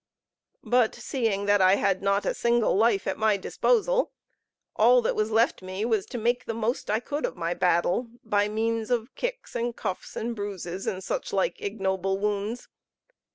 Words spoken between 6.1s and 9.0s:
make the most I could of my battle, by means